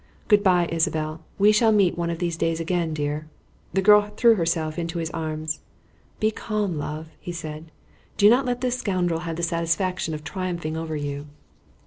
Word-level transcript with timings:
Good 0.27 0.43
by, 0.43 0.67
Isabelle. 0.71 1.21
We 1.37 1.51
shall 1.51 1.71
meet 1.71 1.95
one 1.95 2.09
of 2.09 2.17
these 2.17 2.35
days 2.35 2.59
again, 2.59 2.91
dear." 2.91 3.27
The 3.73 3.83
girl 3.83 4.11
threw 4.17 4.33
herself 4.33 4.79
into 4.79 4.97
his 4.97 5.11
arms. 5.11 5.59
"Be 6.19 6.31
calm, 6.31 6.79
love!" 6.79 7.09
he 7.19 7.31
said. 7.31 7.69
"Do 8.17 8.27
not 8.27 8.43
let 8.47 8.61
this 8.61 8.79
scoundrel 8.79 9.19
have 9.19 9.35
the 9.35 9.43
satisfaction 9.43 10.15
of 10.15 10.23
triumphing 10.23 10.75
over 10.75 10.95
you." 10.95 11.27